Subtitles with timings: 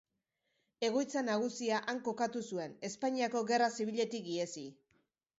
[0.85, 4.65] Egoitza nagusia han kokatu zuen, Espainiako Gerra Zibiletik ihesi.